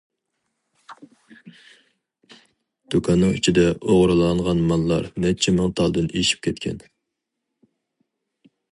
دۇكاننىڭ 2.95 3.37
ئىچىدە 3.41 3.67
ئوغرىلانغان 3.75 4.65
ماللار 4.73 5.09
نەچچە 5.27 5.57
مىڭ 5.61 5.79
تالدىن 5.83 6.11
ئېشىپ 6.23 6.45
كەتكەن. 6.49 6.85